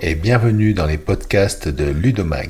Et 0.00 0.14
bienvenue 0.14 0.74
dans 0.74 0.86
les 0.86 0.96
podcasts 0.96 1.68
de 1.68 1.84
Ludomag. 1.84 2.48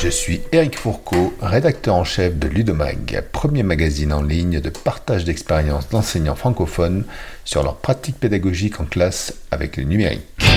Je 0.00 0.08
suis 0.08 0.40
Eric 0.52 0.78
Fourcault, 0.78 1.32
rédacteur 1.40 1.94
en 1.94 2.04
chef 2.04 2.38
de 2.38 2.48
Ludomag, 2.48 3.24
premier 3.32 3.62
magazine 3.62 4.12
en 4.12 4.22
ligne 4.22 4.60
de 4.60 4.70
partage 4.70 5.24
d'expériences 5.24 5.88
d'enseignants 5.88 6.36
francophones 6.36 7.04
sur 7.44 7.62
leurs 7.62 7.76
pratiques 7.76 8.18
pédagogiques 8.18 8.80
en 8.80 8.84
classe 8.84 9.34
avec 9.50 9.76
le 9.76 9.84
numérique. 9.84 10.47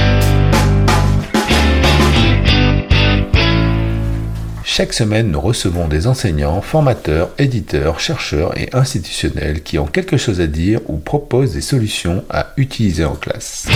Chaque 4.73 4.93
semaine, 4.93 5.31
nous 5.31 5.41
recevons 5.41 5.89
des 5.89 6.07
enseignants, 6.07 6.61
formateurs, 6.61 7.31
éditeurs, 7.37 7.99
chercheurs 7.99 8.57
et 8.57 8.69
institutionnels 8.71 9.63
qui 9.63 9.77
ont 9.77 9.85
quelque 9.85 10.15
chose 10.15 10.39
à 10.39 10.47
dire 10.47 10.79
ou 10.87 10.95
proposent 10.95 11.51
des 11.51 11.59
solutions 11.59 12.23
à 12.29 12.53
utiliser 12.55 13.03
en 13.03 13.15
classe. 13.15 13.67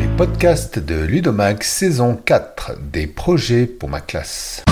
Les 0.00 0.16
podcasts 0.18 0.78
de 0.78 0.96
Ludomax 0.96 1.66
saison 1.66 2.14
4 2.14 2.72
des 2.92 3.06
projets 3.06 3.64
pour 3.64 3.88
ma 3.88 4.02
classe. 4.02 4.62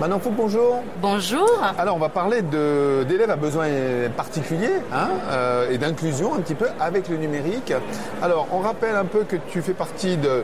Manon 0.00 0.18
Fou, 0.18 0.30
bonjour. 0.30 0.82
Bonjour. 1.02 1.46
Alors, 1.78 1.94
on 1.94 1.98
va 1.98 2.08
parler 2.08 2.40
d'élèves 2.40 3.30
à 3.30 3.36
besoins 3.36 3.68
particuliers 4.16 4.80
hein, 4.94 5.08
euh, 5.30 5.70
et 5.70 5.76
d'inclusion 5.76 6.34
un 6.34 6.38
petit 6.40 6.54
peu 6.54 6.68
avec 6.80 7.08
le 7.10 7.18
numérique. 7.18 7.74
Alors, 8.22 8.46
on 8.50 8.60
rappelle 8.60 8.96
un 8.96 9.04
peu 9.04 9.24
que 9.24 9.36
tu 9.50 9.60
fais 9.60 9.74
partie 9.74 10.16
de 10.16 10.42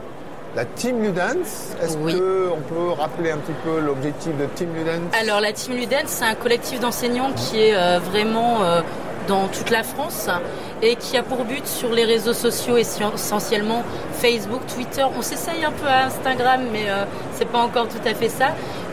la 0.55 0.67
Team 0.67 1.03
Ludens. 1.03 1.75
Est-ce 1.83 1.97
Oui. 1.97 2.13
qu'on 2.13 2.61
peut 2.61 2.91
rappeler 2.99 3.31
un 3.31 3.39
petit 3.39 3.55
peu 3.65 3.81
l'objectif 3.81 4.37
de 4.37 4.45
Team 4.55 4.69
Ludens? 4.75 5.09
Alors 5.19 5.41
la 5.41 5.53
Team 5.53 5.75
Ludens, 5.75 6.07
c'est 6.07 6.25
un 6.25 6.35
collectif 6.35 6.79
d'enseignants 6.81 7.33
qui 7.35 7.59
est 7.63 7.75
euh, 7.77 7.99
vraiment 7.99 8.63
euh, 8.63 8.81
dans 9.27 9.49
toute 9.49 9.71
la 9.71 9.83
France 9.83 10.29
et 10.83 10.97
qui 10.97 11.17
a 11.17 11.23
pour 11.23 11.45
but 11.45 11.67
sur 11.67 11.91
les 11.93 12.05
réseaux 12.05 12.33
sociaux, 12.35 12.77
essentiellement 12.77 13.83
Facebook, 14.13 14.61
Twitter, 14.75 15.05
on 15.19 15.23
s'essaye 15.23 15.65
un 15.65 15.73
peu 15.73 15.87
à 15.87 16.05
Instagram, 16.07 16.61
mais 16.73 16.85
euh, 16.89 17.05
c'est 17.33 17.49
pas 17.49 17.61
encore 17.61 17.89
tout 17.89 18.07
à 18.07 18.15
fait 18.15 18.29
ça, 18.29 18.49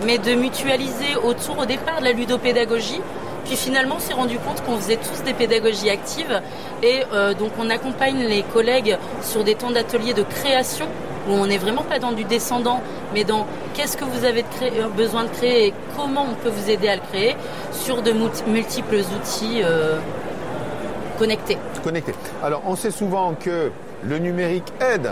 mais 0.06 0.18
de 0.18 0.34
mutualiser 0.36 1.16
autour 1.24 1.60
au 1.60 1.66
départ 1.66 2.00
de 2.00 2.06
la 2.06 2.12
ludopédagogie. 2.14 3.02
Puis 3.46 3.58
finalement, 3.58 3.96
on 3.98 4.00
s'est 4.00 4.14
rendu 4.14 4.38
compte 4.40 4.64
qu'on 4.64 4.78
faisait 4.78 4.96
tous 4.98 5.24
des 5.24 5.34
pédagogies 5.34 5.90
actives. 5.90 6.42
Et 6.82 7.04
euh, 7.12 7.34
donc 7.34 7.52
on 7.60 7.70
accompagne 7.70 8.20
les 8.26 8.44
collègues 8.44 8.98
sur 9.22 9.44
des 9.44 9.56
temps 9.56 9.72
d'ateliers 9.72 10.14
de 10.14 10.24
création 10.24 10.86
où 11.28 11.34
on 11.34 11.46
n'est 11.48 11.58
vraiment 11.58 11.84
pas 11.84 12.00
dans 12.00 12.12
du 12.14 12.24
descendant, 12.24 12.82
mais 13.14 13.26
dans 13.26 13.46
qu'est-ce 13.74 13.98
que 13.98 14.06
vous 14.06 14.24
avez 14.26 14.46
euh, 14.62 14.88
besoin 14.96 15.24
de 15.24 15.30
créer 15.30 15.68
et 15.68 15.74
comment 15.98 16.26
on 16.32 16.36
peut 16.36 16.50
vous 16.50 16.70
aider 16.70 16.88
à 16.88 16.96
le 16.96 17.02
créer 17.02 17.36
sur 17.72 18.02
de 18.02 18.12
mult- 18.12 18.48
multiples 18.48 18.98
outils 18.98 19.62
euh, 19.64 19.98
Connecté. 21.84 22.14
Alors, 22.44 22.62
on 22.66 22.76
sait 22.76 22.92
souvent 22.92 23.34
que 23.40 23.72
le 24.04 24.18
numérique 24.20 24.72
aide 24.82 25.12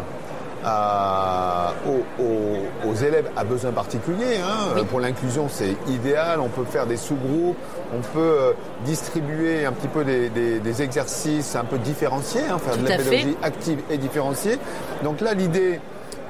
à- 0.64 1.74
aux, 1.88 2.22
aux- 2.24 2.90
aux 2.90 2.94
élèves 2.96 3.30
à 3.36 3.44
besoins 3.44 3.72
particuliers. 3.72 4.38
hein. 4.44 4.74
Oui. 4.76 4.84
Pour 4.86 5.00
l'inclusion, 5.00 5.48
c'est 5.50 5.76
idéal. 5.88 6.40
On 6.40 6.50
peut 6.50 6.66
faire 6.66 6.86
des 6.86 6.98
sous-groupes, 6.98 7.58
on 7.96 8.02
peut 8.02 8.20
euh, 8.20 8.52
distribuer 8.86 9.66
un 9.66 9.72
petit 9.72 9.88
peu 9.88 10.04
des, 10.04 10.30
des- 10.30 10.60
des 10.60 10.82
exercices 10.82 11.56
un 11.56 11.64
peu 11.64 11.78
différenciés, 11.78 12.42
hein, 12.50 12.60
faire 12.60 12.78
de 12.78 12.88
la 12.88 12.98
fait. 13.00 13.28
active 13.44 13.80
et 13.90 13.98
différenciée. 13.98 14.58
Donc 15.04 15.22
là, 15.22 15.34
l'idée 15.34 15.80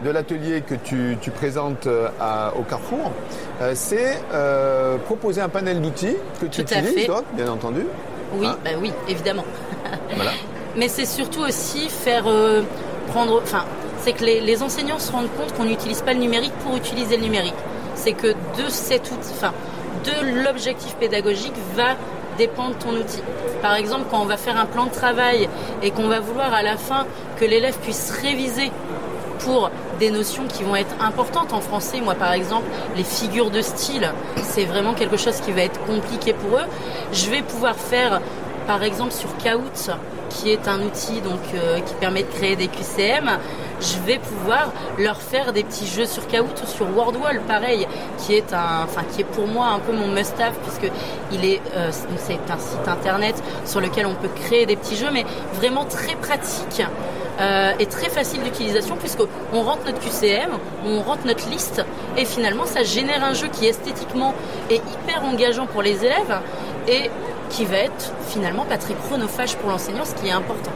de 0.05 0.09
l'atelier 0.09 0.61
que 0.61 0.75
tu, 0.75 1.17
tu 1.21 1.29
présentes 1.31 1.85
euh, 1.87 2.07
à- 2.19 2.53
au 2.57 2.63
Carrefour, 2.63 3.11
euh, 3.61 3.73
c'est 3.75 4.17
euh, 4.33 4.97
proposer 4.97 5.41
un 5.41 5.49
panel 5.49 5.81
d'outils 5.81 6.15
que 6.39 6.45
tu 6.45 6.63
Tout 6.63 6.73
utilises, 6.73 7.05
toi, 7.05 7.23
bien 7.33 7.49
entendu. 7.49 7.85
Oui, 8.33 8.47
Hein 8.47 8.57
bah 8.63 8.69
oui, 8.81 8.93
évidemment. 9.09 9.43
Mais 10.75 10.87
c'est 10.87 11.05
surtout 11.05 11.41
aussi 11.41 11.89
faire 11.89 12.23
euh, 12.27 12.61
prendre. 13.07 13.41
Enfin, 13.43 13.65
c'est 14.01 14.13
que 14.13 14.23
les, 14.23 14.39
les 14.41 14.63
enseignants 14.63 14.99
se 14.99 15.11
rendent 15.11 15.33
compte 15.37 15.53
qu'on 15.53 15.65
n'utilise 15.65 16.01
pas 16.01 16.13
le 16.13 16.19
numérique 16.19 16.53
pour 16.63 16.75
utiliser 16.75 17.17
le 17.17 17.23
numérique. 17.23 17.55
C'est 17.95 18.13
que 18.13 18.27
de 18.27 18.69
cet 18.69 19.11
outil, 19.11 19.31
enfin, 19.33 19.53
de 20.05 20.43
l'objectif 20.43 20.95
pédagogique 20.95 21.53
va 21.75 21.95
dépendre 22.37 22.75
ton 22.77 22.91
outil. 22.91 23.21
Par 23.61 23.75
exemple, 23.75 24.05
quand 24.09 24.21
on 24.21 24.25
va 24.25 24.37
faire 24.37 24.57
un 24.57 24.65
plan 24.65 24.85
de 24.85 24.91
travail 24.91 25.47
et 25.83 25.91
qu'on 25.91 26.07
va 26.07 26.19
vouloir 26.19 26.53
à 26.53 26.63
la 26.63 26.77
fin 26.77 27.05
que 27.39 27.45
l'élève 27.45 27.77
puisse 27.79 28.11
réviser 28.21 28.71
pour 29.39 29.69
des 29.99 30.11
notions 30.11 30.43
qui 30.47 30.63
vont 30.63 30.75
être 30.75 30.95
importantes 30.99 31.53
en 31.53 31.61
français. 31.61 32.01
Moi, 32.01 32.15
par 32.15 32.33
exemple, 32.33 32.65
les 32.95 33.03
figures 33.03 33.51
de 33.51 33.61
style, 33.61 34.11
c'est 34.41 34.65
vraiment 34.65 34.93
quelque 34.93 35.17
chose 35.17 35.39
qui 35.41 35.51
va 35.51 35.61
être 35.61 35.79
compliqué 35.85 36.33
pour 36.33 36.57
eux. 36.57 36.65
Je 37.11 37.29
vais 37.29 37.41
pouvoir 37.41 37.75
faire, 37.75 38.21
par 38.67 38.83
exemple, 38.83 39.11
sur 39.11 39.29
Kahoot, 39.37 39.91
qui 40.29 40.51
est 40.51 40.67
un 40.67 40.81
outil 40.81 41.21
euh, 41.55 41.79
qui 41.79 41.93
permet 41.95 42.23
de 42.23 42.29
créer 42.29 42.55
des 42.55 42.67
QCM. 42.67 43.29
Je 43.79 43.97
vais 44.05 44.19
pouvoir 44.19 44.71
leur 44.99 45.19
faire 45.19 45.53
des 45.53 45.63
petits 45.63 45.87
jeux 45.87 46.05
sur 46.05 46.27
Kahoot 46.27 46.61
ou 46.63 46.67
sur 46.67 46.85
WordWall, 46.87 47.41
pareil, 47.47 47.87
qui 48.19 48.35
est 48.35 48.53
un, 48.53 48.85
qui 49.11 49.21
est 49.21 49.25
pour 49.25 49.47
moi 49.47 49.67
un 49.67 49.79
peu 49.79 49.91
mon 49.91 50.07
must-have 50.07 50.53
puisque 50.63 50.91
euh, 50.91 51.89
c'est 52.17 52.51
un 52.51 52.59
site 52.59 52.87
internet 52.87 53.41
sur 53.65 53.81
lequel 53.81 54.05
on 54.05 54.13
peut 54.13 54.29
créer 54.43 54.65
des 54.65 54.75
petits 54.75 54.95
jeux, 54.95 55.09
mais 55.11 55.25
vraiment 55.55 55.85
très 55.85 56.15
pratique 56.15 56.83
euh, 57.39 57.71
et 57.79 57.87
très 57.87 58.09
facile 58.09 58.43
d'utilisation 58.43 58.97
puisque 58.97 59.21
on 59.53 59.61
rentre 59.63 59.85
notre 59.85 59.99
QCM, 59.99 60.51
on 60.85 61.01
rentre 61.01 61.25
notre 61.25 61.49
liste 61.49 61.83
et 62.15 62.25
finalement 62.25 62.65
ça 62.65 62.83
génère 62.83 63.23
un 63.23 63.33
jeu 63.33 63.47
qui 63.47 63.65
esthétiquement 63.65 64.35
est 64.69 64.75
hyper 64.75 65.23
engageant 65.23 65.65
pour 65.65 65.81
les 65.81 66.05
élèves 66.05 66.39
et 66.87 67.09
qui 67.51 67.65
va 67.65 67.77
être 67.77 68.13
finalement 68.27 68.65
pas 68.65 68.77
très 68.77 68.93
chronophage 68.93 69.55
pour 69.57 69.69
l'enseignant, 69.69 70.05
ce 70.05 70.13
qui 70.15 70.27
est 70.27 70.31
important. 70.31 70.71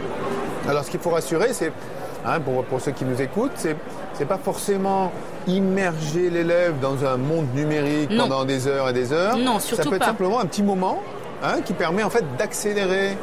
Alors, 0.68 0.84
ce 0.84 0.92
qu'il 0.92 1.00
faut 1.00 1.10
rassurer, 1.12 1.54
c'est, 1.54 1.72
hein, 2.26 2.40
pour, 2.40 2.64
pour 2.66 2.82
ceux 2.82 2.92
qui 2.92 3.06
nous 3.06 3.22
écoutent, 3.22 3.52
c'est, 3.56 3.76
c'est 4.14 4.26
pas 4.26 4.38
forcément 4.38 5.12
immerger 5.48 6.30
l'élève 6.30 6.80
dans 6.82 7.06
un 7.06 7.18
monde 7.18 7.48
numérique 7.54 8.10
Non. 8.10 8.24
pendant 8.24 8.46
des 8.46 8.68
heures 8.68 8.90
et 8.90 8.94
des 8.94 9.14
heures. 9.14 9.38
Non, 9.38 9.60
Ça 9.60 9.68
surtout 9.68 9.90
peut 9.90 9.96
être 9.96 10.02
pas. 10.02 10.08
simplement 10.08 10.40
un 10.40 10.46
petit 10.46 10.64
moment 10.64 11.02
hein, 11.44 11.62
qui 11.64 11.74
permet 11.74 12.04
en 12.04 12.10
fait 12.10 12.26
d'accélérer 12.38 13.16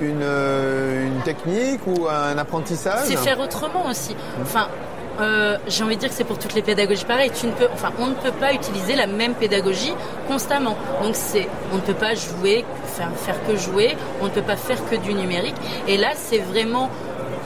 Oui. 0.00 0.06
une, 0.08 0.20
euh, 0.22 1.06
une 1.06 1.22
technique 1.22 1.80
ou 1.86 2.06
un 2.08 2.36
apprentissage. 2.38 3.04
C'est 3.06 3.16
faire 3.16 3.40
autrement 3.40 3.86
aussi. 3.90 4.14
Enfin, 4.42 4.68
euh, 5.20 5.56
j'ai 5.66 5.84
envie 5.84 5.96
de 5.96 6.00
dire 6.00 6.08
que 6.10 6.14
c'est 6.14 6.24
pour 6.24 6.38
toutes 6.38 6.54
les 6.54 6.62
pédagogies 6.62 7.04
pareil. 7.04 7.30
On 7.98 8.06
ne 8.06 8.14
peut 8.14 8.32
pas 8.32 8.52
utiliser 8.52 8.94
la 8.94 9.06
même 9.06 9.34
pédagogie 9.34 9.92
constamment. 10.28 10.76
Donc 11.02 11.14
c'est, 11.14 11.48
on 11.72 11.76
ne 11.76 11.80
peut 11.80 11.94
pas 11.94 12.14
jouer, 12.14 12.64
faire, 12.86 13.10
faire 13.16 13.36
que 13.46 13.56
jouer. 13.56 13.96
On 14.20 14.24
ne 14.24 14.30
peut 14.30 14.42
pas 14.42 14.56
faire 14.56 14.78
que 14.88 14.96
du 14.96 15.14
numérique. 15.14 15.56
Et 15.88 15.96
là, 15.96 16.10
c'est 16.14 16.38
vraiment 16.38 16.90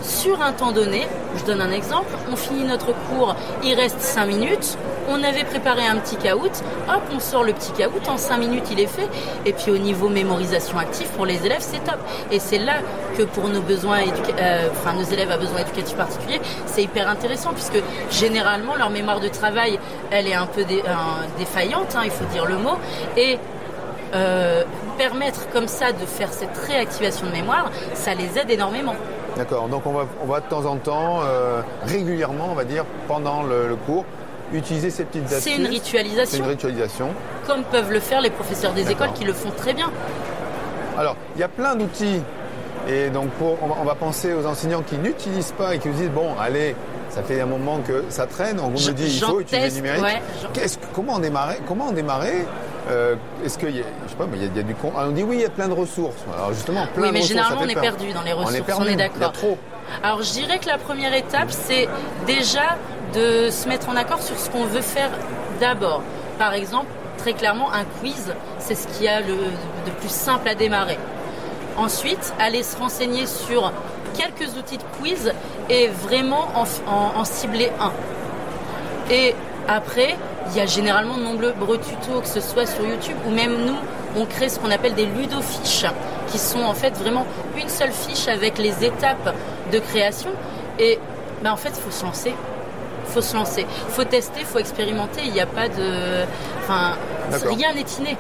sur 0.03 0.41
un 0.43 0.53
temps 0.53 0.73
donné. 0.73 1.07
Je 1.37 1.45
donne 1.45 1.61
un 1.61 1.71
exemple. 1.71 2.11
On 2.31 2.37
finit 2.37 2.65
notre 2.65 2.93
cours, 3.09 3.37
il 3.63 3.75
reste 3.75 4.01
5 4.01 4.27
minutes. 4.27 4.79
On 5.09 5.23
avait 5.25 5.45
préparé 5.45 5.87
un 5.87 5.97
petit 5.97 6.17
caout. 6.17 6.47
Hop, 6.89 7.03
on 7.15 7.19
sort 7.21 7.43
le 7.45 7.53
petit 7.53 7.73
caout. 7.73 8.01
En 8.09 8.17
5 8.17 8.37
minutes, 8.39 8.65
il 8.71 8.81
est 8.81 8.87
fait. 8.87 9.09
Et 9.47 9.53
puis 9.53 9.71
au 9.71 9.79
niveau 9.79 10.09
mémorisation 10.09 10.79
active 10.79 11.09
pour 11.09 11.27
les 11.27 11.45
élèves, 11.47 11.61
c'est 11.63 11.83
top. 11.85 11.99
Et 12.31 12.39
c'est 12.39 12.59
là 12.59 12.75
que 13.17 13.23
pour 13.23 13.49
nos 13.49 13.61
besoins, 13.61 14.01
euh, 14.39 14.69
enfin 14.73 14.93
nos 14.95 15.05
élèves 15.05 15.31
à 15.31 15.37
besoins 15.37 15.59
éducatifs 15.61 15.97
particuliers, 15.97 16.41
c'est 16.67 16.83
hyper 16.83 17.09
intéressant 17.09 17.51
puisque 17.53 17.83
généralement 18.11 18.77
leur 18.77 18.91
mémoire 18.91 19.21
de 19.21 19.29
travail, 19.29 19.79
elle 20.11 20.27
est 20.29 20.35
un 20.35 20.47
peu 20.47 20.65
dé- 20.65 20.83
défaillante, 21.39 21.95
hein, 21.97 22.03
il 22.05 22.11
faut 22.11 22.25
dire 22.27 22.47
le 22.47 22.57
mot. 22.57 22.77
Et 23.17 23.39
euh, 24.15 24.65
permettre 24.99 25.49
comme 25.53 25.69
ça 25.69 25.93
de 25.93 26.05
faire 26.05 26.33
cette 26.33 26.57
réactivation 26.67 27.27
de 27.27 27.33
mémoire, 27.33 27.71
ça 27.95 28.15
les 28.15 28.39
aide 28.39 28.51
énormément. 28.51 28.95
D'accord. 29.37 29.69
Donc 29.69 29.83
on 29.87 29.93
va, 30.27 30.41
de 30.41 30.47
temps 30.47 30.65
en 30.67 30.77
temps, 30.77 31.21
euh, 31.25 31.63
régulièrement, 31.85 32.49
on 32.51 32.55
va 32.55 32.65
dire, 32.65 32.85
pendant 33.07 33.43
le 33.45 33.77
cours, 33.87 34.05
utiliser 34.53 34.91
ces 34.91 35.05
petites 35.05 35.25
astuces. 35.33 35.43
C'est 35.45 35.57
une 35.57 35.65
C'est 35.65 35.71
ritualisation, 35.71 36.45
une 36.45 36.51
ritualisation. 36.51 37.09
comme 37.47 37.63
peuvent 37.65 37.91
le 37.93 38.01
faire 38.01 38.21
les 38.21 38.31
professeurs 38.31 38.73
des 38.73 38.91
écoles 38.91 39.13
qui 39.15 39.25
le 39.25 39.33
font 39.33 39.51
très 39.51 39.73
bien. 39.75 39.91
Alors, 40.99 41.17
il 41.37 41.41
y 41.41 41.45
a 41.45 41.49
plein 41.49 41.75
d'outils. 41.77 42.21
Et 42.89 43.11
donc, 43.11 43.29
pour, 43.33 43.59
on, 43.63 43.67
va, 43.69 43.75
on 43.81 43.85
va 43.85 43.95
penser 43.95 44.33
aux 44.33 44.47
enseignants 44.47 44.83
qui 44.83 44.97
n'utilisent 44.97 45.53
pas 45.57 45.75
et 45.75 45.79
qui 45.79 45.89
nous 45.89 45.95
disent 45.95 46.11
bon, 46.11 46.35
allez, 46.41 46.75
ça 47.11 47.23
fait 47.23 47.41
un 47.41 47.47
moment 47.47 47.79
que 47.87 48.05
ça 48.09 48.27
traîne. 48.27 48.59
On 48.61 48.71
me 48.71 48.77
dit 48.77 49.05
il 49.17 49.21
faut 49.21 49.41
utiliser 49.41 49.69
le 49.69 49.75
numérique. 49.77 50.03
ouais, 50.05 50.67
comment 50.95 51.15
on 51.15 51.19
démarrait 51.19 51.61
Comment 51.67 51.89
on 51.89 51.93
démarrait 51.93 52.45
Euh, 52.91 53.15
Est-ce 53.45 53.57
qu'il 53.59 53.77
y 53.77 53.81
a, 53.81 53.85
je 54.05 54.11
sais 54.11 54.17
pas, 54.17 54.27
mais 54.31 54.37
il 54.39 54.43
y 54.43 54.47
a, 54.47 54.49
il 54.53 54.57
y 54.57 54.61
a 54.61 54.63
du 54.65 54.75
con- 54.75 54.93
ah, 54.97 55.05
On 55.09 55.13
dit 55.13 55.23
oui, 55.23 55.37
il 55.37 55.43
y 55.43 55.47
a 55.47 55.51
plein 55.51 55.69
de 55.69 55.75
ressources. 55.75 56.17
Alors 56.35 56.53
justement, 56.53 56.87
plein 56.95 57.05
Oui, 57.05 57.11
mais 57.13 57.23
généralement 57.23 57.61
on 57.63 57.69
est 57.69 57.75
peur. 57.75 57.83
perdu 57.83 58.13
dans 58.13 58.23
les 58.23 58.33
ressources, 58.33 58.61
On 58.79 58.85
est 58.85 58.91
on 58.91 58.93
y 58.93 58.97
d'accord. 58.97 59.33
trop. 59.33 59.59
Alors 60.03 60.23
je 60.23 60.33
dirais 60.33 60.59
que 60.59 60.67
la 60.67 60.79
première 60.79 61.15
étape, 61.15 61.51
c'est 61.51 61.89
déjà 62.27 62.77
de 63.15 63.51
se 63.51 63.69
mettre 63.69 63.89
en 63.89 63.97
accord 63.97 64.21
sur 64.23 64.39
ce 64.39 64.51
qu'on 64.51 64.65
veut 64.65 64.81
faire 64.83 65.11
d'abord. 65.61 66.03
Par 66.39 66.53
exemple, 66.55 66.87
très 67.19 67.33
clairement, 67.33 67.73
un 67.73 67.85
quiz, 68.01 68.35
c'est 68.59 68.75
ce 68.75 68.87
qui 68.89 69.07
a 69.09 69.21
le, 69.21 69.35
de 69.35 69.91
plus 70.01 70.11
simple 70.11 70.49
à 70.49 70.55
démarrer. 70.55 70.99
Ensuite, 71.77 72.33
aller 72.39 72.63
se 72.63 72.77
renseigner 72.77 73.27
sur 73.27 73.73
quelques 74.17 74.57
outils 74.57 74.79
de 74.79 74.83
quiz 75.01 75.33
et 75.69 75.89
vraiment 75.89 76.49
en, 76.55 76.65
en- 76.91 77.21
en 77.21 77.25
cibler 77.25 77.71
un. 77.81 77.93
Et 79.13 79.35
Après, 79.69 80.17
il 80.49 80.57
y 80.57 80.61
a 80.61 80.67
généralement 80.67 81.17
de 81.17 81.23
nombreux 81.23 81.79
tutos, 81.79 82.21
que 82.21 82.27
ce 82.27 82.41
soit 82.41 82.67
sur 82.67 82.85
YouTube 82.85 83.17
ou 83.27 83.31
même 83.31 83.65
nous, 83.67 83.77
on 84.17 84.27
crée 84.27 84.49
ce 84.49 84.59
qu'on 84.59 84.71
appelle 84.71 84.95
des 84.95 85.07
ludofiches, 85.07 85.87
qui 86.29 86.39
sont 86.39 86.63
en 86.63 86.75
fait 86.75 86.97
vraiment 86.97 87.27
une 87.57 87.69
seule 87.69 87.93
fiche 87.93 88.29
avec 88.29 88.59
les 88.59 88.85
étapes 88.85 89.35
de 89.73 89.79
création. 89.79 90.31
Et 90.79 90.99
ben, 91.43 91.53
en 91.53 91.57
fait, 91.57 91.71
il 91.71 91.81
faut 91.83 91.91
se 91.91 92.05
lancer. 92.05 92.35
Il 93.07 93.13
faut 93.13 93.23
se 93.23 93.35
lancer. 93.35 93.67
Il 93.89 93.93
faut 93.93 94.05
tester, 94.05 94.41
il 94.41 94.47
faut 94.47 94.59
expérimenter. 94.59 95.23
Il 95.25 95.33
n'y 95.33 95.41
a 95.41 95.47
pas 95.47 95.69
de. 95.69 96.25
Enfin, 96.63 96.97
rien 97.49 97.73
n'est 97.75 97.87
inné. 97.99 98.17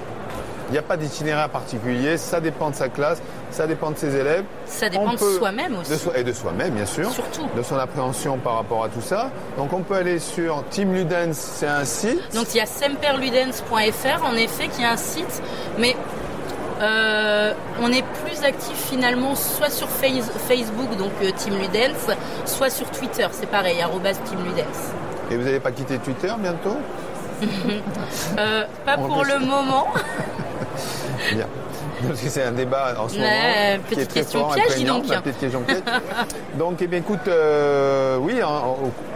Il 0.71 0.75
n'y 0.75 0.79
a 0.79 0.83
pas 0.83 0.97
d'itinéraire 0.97 1.49
particulier, 1.49 2.17
ça 2.17 2.41
dépend 2.41 2.71
de 2.71 2.77
sa 2.77 2.89
classe, 2.89 3.21
ça 3.51 3.67
dépend 3.67 3.91
de 3.91 3.97
ses 3.99 4.15
élèves. 4.15 4.45
Ça 4.67 4.89
dépend 4.89 5.15
de 5.15 5.19
soi-même 5.19 5.77
aussi. 5.81 5.93
et 6.15 6.23
de 6.23 6.33
soi-même, 6.33 6.75
bien 6.75 6.87
sûr. 6.87 7.11
Surtout. 7.11 7.49
De 7.57 7.63
son 7.63 7.77
appréhension 7.77 8.39
par 8.39 8.55
rapport 8.55 8.85
à 8.85 8.89
tout 8.89 9.01
ça. 9.01 9.33
Donc 9.57 9.73
on 9.73 9.81
peut 9.81 9.97
aller 9.97 10.21
sur 10.21 10.63
Team 10.71 10.93
Ludens, 10.95 11.33
c'est 11.35 11.67
un 11.67 11.85
site. 11.85 12.21
Donc 12.37 12.47
il 12.55 12.59
y 12.59 12.61
a 12.61 12.67
semperludens.fr, 12.67 14.25
en 14.25 14.35
effet, 14.37 14.69
qui 14.69 14.83
est 14.83 14.87
un 14.87 14.97
site, 14.97 15.43
mais 15.77 15.97
euh, 16.81 17.53
on 17.83 17.93
est 17.93 18.05
plus 18.25 18.45
actif 18.45 18.77
finalement 18.77 19.35
soit 19.35 19.71
sur 19.71 19.89
Facebook, 19.89 20.97
donc 20.97 21.11
euh, 21.23 21.33
Team 21.37 21.55
Ludens, 21.59 22.15
soit 22.47 22.71
sur 22.71 22.89
Twitter, 22.93 23.27
c'est 23.33 23.51
pareil, 23.51 23.83
arrobas 23.83 24.15
Team 24.15 24.39
Ludens. 24.45 24.93
Et 25.33 25.37
vous 25.37 25.43
n'allez 25.43 25.59
pas 25.61 25.73
quitter 25.73 25.99
Twitter 25.99 26.33
bientôt? 26.39 26.77
Euh, 28.39 28.65
Pas 28.85 28.97
pour 28.97 29.25
le 29.25 29.39
moment. 29.39 29.87
Bien. 31.35 31.47
Parce 32.07 32.21
que 32.21 32.29
c'est 32.29 32.43
un 32.43 32.53
débat 32.53 32.95
en 32.99 33.09
ce 33.09 33.17
moment. 33.17 33.29
qui 33.89 34.01
est 34.01 34.07
très 34.07 34.21
question 34.21 34.41
fort, 34.41 34.55
piège, 34.55 34.85
donc. 34.85 35.07
Petite 35.07 35.39
question 35.39 35.63
piège. 35.63 35.83
donc, 36.55 36.77
eh 36.81 36.87
bien, 36.87 37.01
écoute, 37.01 37.29
euh, 37.29 38.17
oui, 38.19 38.41
hein, 38.43 38.49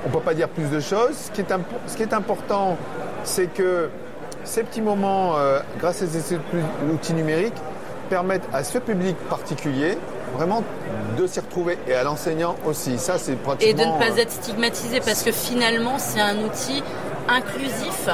on 0.05 0.08
ne 0.08 0.12
peut 0.12 0.20
pas 0.20 0.34
dire 0.34 0.49
plus 0.49 0.70
de 0.70 0.81
choses. 0.81 1.16
Ce 1.26 1.31
qui 1.31 1.40
est, 1.40 1.46
ce 1.87 1.96
qui 1.96 2.02
est 2.02 2.12
important, 2.12 2.76
c'est 3.25 3.46
que 3.46 3.88
ces 4.44 4.62
petits 4.62 4.82
moments, 4.82 5.37
euh, 5.38 5.61
grâce 5.78 6.02
à 6.02 6.06
ces 6.06 6.38
outils 6.93 7.14
numériques, 7.14 7.55
permettent 8.11 8.49
à 8.52 8.62
ce 8.62 8.78
public 8.78 9.16
particulier 9.31 9.96
vraiment 10.37 10.62
de 11.16 11.26
s'y 11.26 11.40
retrouver 11.40 11.78
et 11.88 11.94
à 11.94 12.02
l'enseignant 12.02 12.56
aussi. 12.66 12.99
Ça, 12.99 13.19
c'est 13.19 13.37
pratiquement. 13.37 13.70
Et 13.70 13.75
de 13.75 13.90
ne 13.90 13.99
pas 13.99 14.19
euh, 14.19 14.22
être 14.22 14.32
stigmatisé 14.32 15.00
parce 15.00 15.22
que 15.22 15.32
finalement, 15.32 15.99
c'est 15.99 16.20
un 16.20 16.38
outil 16.44 16.82
inclusif 17.28 18.08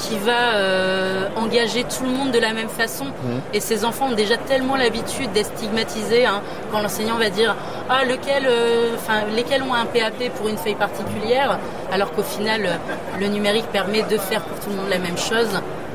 qui 0.00 0.16
va 0.18 0.54
euh, 0.54 1.28
engager 1.36 1.84
tout 1.84 2.04
le 2.04 2.10
monde 2.10 2.32
de 2.32 2.38
la 2.38 2.52
même 2.52 2.68
façon. 2.68 3.04
Mhm. 3.04 3.40
Et 3.52 3.60
ces 3.60 3.84
enfants 3.84 4.08
ont 4.08 4.14
déjà 4.14 4.36
tellement 4.36 4.76
l'habitude 4.76 5.32
d'être 5.32 5.56
stigmatisés 5.56 6.26
hein, 6.26 6.42
quand 6.72 6.80
l'enseignant 6.80 7.18
va 7.18 7.28
dire 7.28 7.54
ah 7.88 8.04
lequel, 8.04 8.46
euh, 8.46 8.96
lesquels 9.34 9.62
ont 9.62 9.74
un 9.74 9.84
PAP 9.86 10.30
pour 10.36 10.48
une 10.48 10.56
feuille 10.56 10.74
particulière, 10.74 11.58
alors 11.92 12.12
qu'au 12.12 12.22
final 12.22 12.78
le 13.18 13.26
numérique 13.26 13.66
permet 13.66 14.02
de 14.02 14.16
faire 14.16 14.42
pour 14.42 14.58
tout 14.60 14.70
le 14.70 14.76
monde 14.76 14.88
la 14.88 14.98
même 14.98 15.18
chose. 15.18 15.48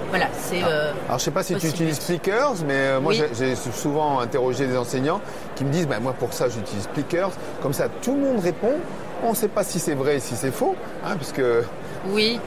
Voilà, 0.10 0.28
c'est. 0.38 0.62
Ah. 0.64 0.70
Euh, 0.70 0.92
alors 1.08 1.20
je 1.20 1.24
sais 1.26 1.32
pas 1.32 1.44
si 1.44 1.56
tu 1.56 1.68
utilises 1.68 2.00
Plickers, 2.00 2.54
mais 2.68 3.00
moi 3.00 3.14
j'ai 3.14 3.56
souvent 3.56 4.20
interrogé 4.20 4.68
des 4.68 4.78
enseignants 4.78 5.20
qui 5.56 5.66
me 5.66 5.72
disent 5.72 5.88
bah, 5.88 6.00
moi 6.00 6.14
pour 6.14 6.34
ça 6.34 6.48
j'utilise 6.48 6.88
Plickers. 6.94 7.32
Comme 7.62 7.74
ça 7.74 7.88
tout 8.02 8.14
le 8.14 8.22
monde 8.22 8.40
répond. 8.40 8.74
On 9.24 9.32
ne 9.32 9.36
sait 9.36 9.48
pas 9.48 9.64
si 9.64 9.80
c'est 9.80 9.96
vrai, 9.96 10.20
si 10.20 10.36
c'est 10.36 10.52
faux, 10.52 10.76
hein, 11.04 11.16
puisque. 11.16 11.42
Oui. 12.10 12.40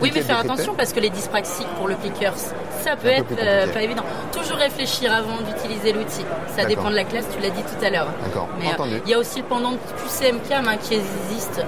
Oui, 0.00 0.10
mais 0.14 0.22
faire 0.22 0.38
attention 0.38 0.74
parce 0.74 0.92
que 0.92 1.00
les 1.00 1.10
dyspraxiques 1.10 1.68
pour 1.76 1.88
le 1.88 1.94
pickers, 1.96 2.36
ça 2.82 2.96
peut 2.96 3.08
être 3.08 3.36
euh, 3.38 3.66
pas 3.72 3.82
évident. 3.82 4.02
Toujours 4.32 4.56
réfléchir 4.56 5.12
avant 5.12 5.38
d'utiliser 5.38 5.92
l'outil. 5.92 6.24
Ça 6.56 6.64
dépend 6.64 6.90
de 6.90 6.96
la 6.96 7.04
classe, 7.04 7.26
tu 7.34 7.42
l'as 7.42 7.50
dit 7.50 7.62
tout 7.62 7.84
à 7.84 7.90
l'heure. 7.90 8.08
D'accord. 8.24 8.48
Mais 8.58 8.68
euh, 8.68 8.98
il 9.04 9.10
y 9.10 9.14
a 9.14 9.18
aussi 9.18 9.40
le 9.40 9.44
pendant 9.44 9.72
QCMCAM 9.72 10.68
hein, 10.68 10.76
qui 10.80 10.94
existe 10.94 11.62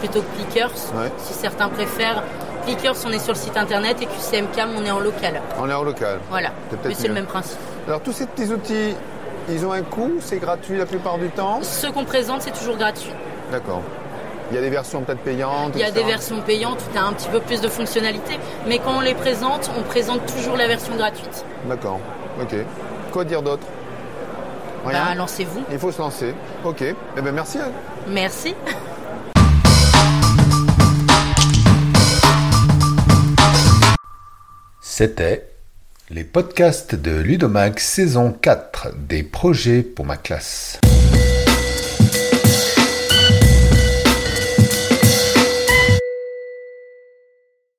plutôt 0.00 0.20
que 0.20 0.36
Plickers, 0.36 0.76
si 1.18 1.34
certains 1.34 1.68
préfèrent. 1.68 2.22
Plickers, 2.64 2.96
on 3.06 3.12
est 3.12 3.18
sur 3.18 3.32
le 3.32 3.38
site 3.38 3.56
internet 3.56 3.96
et 4.02 4.06
QCMCAM, 4.06 4.70
on 4.76 4.84
est 4.84 4.90
en 4.90 5.00
local. 5.00 5.40
On 5.58 5.68
est 5.70 5.74
en 5.74 5.82
local. 5.82 6.20
Voilà. 6.30 6.50
Mais 6.84 6.94
c'est 6.94 7.08
le 7.08 7.14
même 7.14 7.26
principe. 7.26 7.58
Alors 7.86 8.00
tous 8.00 8.12
ces 8.12 8.26
petits 8.26 8.52
outils, 8.52 8.94
ils 9.48 9.64
ont 9.64 9.72
un 9.72 9.82
coût, 9.82 10.14
c'est 10.20 10.38
gratuit 10.38 10.76
la 10.76 10.86
plupart 10.86 11.18
du 11.18 11.28
temps 11.30 11.60
Ce 11.62 11.86
qu'on 11.86 12.04
présente, 12.04 12.42
c'est 12.42 12.50
toujours 12.50 12.76
gratuit. 12.76 13.12
D'accord. 13.52 13.82
Il 14.50 14.54
y 14.54 14.58
a 14.58 14.60
des 14.60 14.70
versions 14.70 15.02
peut-être 15.02 15.22
payantes 15.22 15.72
Il 15.74 15.80
y 15.80 15.84
a 15.84 15.90
des 15.90 16.04
versions 16.04 16.40
payantes 16.40 16.80
où 16.80 16.92
tu 16.92 16.98
as 16.98 17.04
un 17.04 17.12
petit 17.12 17.28
peu 17.28 17.40
plus 17.40 17.60
de 17.60 17.68
fonctionnalités, 17.68 18.38
mais 18.68 18.78
quand 18.78 18.98
on 18.98 19.00
les 19.00 19.14
présente, 19.14 19.70
on 19.76 19.82
présente 19.82 20.24
toujours 20.26 20.56
la 20.56 20.68
version 20.68 20.94
gratuite. 20.94 21.44
D'accord, 21.68 22.00
ok. 22.40 22.54
Quoi 23.10 23.24
dire 23.24 23.42
d'autre? 23.42 23.66
Rien? 24.84 25.04
Bah, 25.04 25.14
lancez-vous. 25.16 25.64
Il 25.72 25.78
faut 25.80 25.90
se 25.90 25.98
lancer. 25.98 26.32
Ok. 26.64 26.82
Eh 26.82 27.20
bien, 27.20 27.32
merci. 27.32 27.58
Merci. 28.06 28.54
C'était 34.80 35.48
les 36.08 36.22
podcasts 36.22 36.94
de 36.94 37.20
Ludomax 37.20 37.84
saison 37.84 38.32
4 38.32 38.94
des 38.96 39.24
projets 39.24 39.82
pour 39.82 40.06
ma 40.06 40.16
classe. 40.16 40.78